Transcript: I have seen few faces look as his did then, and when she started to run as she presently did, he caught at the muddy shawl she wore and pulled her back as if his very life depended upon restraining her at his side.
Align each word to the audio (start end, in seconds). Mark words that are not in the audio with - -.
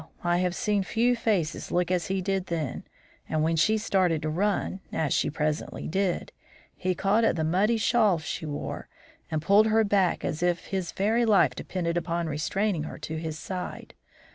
I 0.23 0.39
have 0.39 0.55
seen 0.55 0.81
few 0.81 1.15
faces 1.15 1.71
look 1.71 1.91
as 1.91 2.07
his 2.07 2.23
did 2.23 2.47
then, 2.47 2.85
and 3.29 3.43
when 3.43 3.55
she 3.55 3.77
started 3.77 4.23
to 4.23 4.29
run 4.31 4.79
as 4.91 5.13
she 5.13 5.29
presently 5.29 5.87
did, 5.87 6.31
he 6.75 6.95
caught 6.95 7.23
at 7.23 7.35
the 7.35 7.43
muddy 7.43 7.77
shawl 7.77 8.17
she 8.17 8.47
wore 8.47 8.87
and 9.29 9.43
pulled 9.43 9.67
her 9.67 9.83
back 9.83 10.25
as 10.25 10.41
if 10.41 10.65
his 10.65 10.91
very 10.91 11.23
life 11.23 11.53
depended 11.53 11.97
upon 11.97 12.25
restraining 12.25 12.81
her 12.81 12.95
at 12.95 13.05
his 13.05 13.37
side. 13.37 13.93